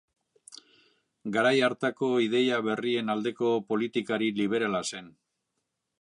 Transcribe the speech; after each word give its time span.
Garai 1.35 1.51
hartako 1.67 2.09
ideia 2.27 2.59
berrien 2.69 3.15
aldeko 3.17 3.53
politikari 3.69 4.35
liberala 4.43 4.83
zen. 4.89 5.17